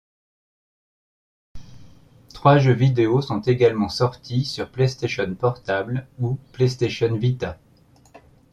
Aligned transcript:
Trois 2.33 2.57
jeux 2.57 2.73
vidéo 2.73 3.21
sont 3.21 3.39
également 3.41 3.87
sortis 3.89 4.45
sur 4.45 4.71
PlayStation 4.71 5.35
Portable 5.35 6.07
ou 6.17 6.39
PlayStation 6.53 7.15
Vita. 7.15 7.59